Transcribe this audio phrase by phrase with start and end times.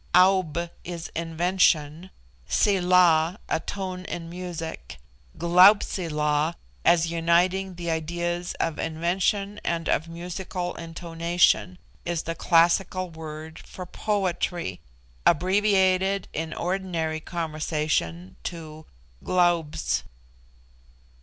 [0.15, 2.09] Aub is invention;
[2.47, 4.97] Sila, a tone in music.
[5.37, 13.59] Glaubsila, as uniting the ideas of invention and of musical intonation, is the classical word
[13.59, 14.81] for poetry
[15.23, 18.87] abbreviated, in ordinary conversation, to
[19.23, 20.01] Glaubs.